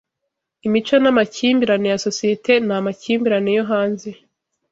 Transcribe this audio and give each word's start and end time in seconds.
Imico 0.65 0.95
namakimbirane 1.03 1.87
ya 1.91 2.01
societe 2.05 2.53
ni 2.65 2.73
amakimbirane 2.79 3.49
yo 3.57 3.63
hanze 3.71 4.09